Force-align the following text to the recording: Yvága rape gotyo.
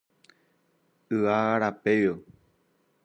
Yvága 1.15 1.57
rape 1.61 1.91
gotyo. 2.05 2.13